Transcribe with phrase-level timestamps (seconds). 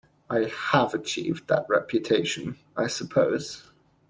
[0.31, 3.71] I have achieved that reputation, I suppose.